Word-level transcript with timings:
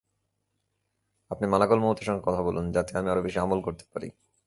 আপনি 1.31 1.45
মালাকুল 1.47 1.79
মউত-এর 1.79 2.07
সঙ্গে 2.07 2.25
কথা 2.27 2.41
বলুন, 2.41 2.65
যাতে 2.71 2.91
আমি 2.95 3.07
আরো 3.09 3.21
বেশি 3.21 3.37
আমল 3.39 3.59
করতে 3.63 3.83
পারি। 3.91 4.07